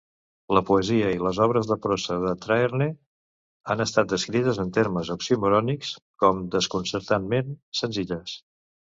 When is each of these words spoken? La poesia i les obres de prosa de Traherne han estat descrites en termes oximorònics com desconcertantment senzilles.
La 0.57 0.61
poesia 0.67 1.09
i 1.15 1.17
les 1.23 1.39
obres 1.43 1.67
de 1.71 1.75
prosa 1.81 2.15
de 2.23 2.31
Traherne 2.45 2.87
han 3.73 3.83
estat 3.85 4.09
descrites 4.13 4.61
en 4.63 4.71
termes 4.77 5.11
oximorònics 5.17 5.91
com 6.25 6.41
desconcertantment 6.57 7.53
senzilles. 7.81 8.35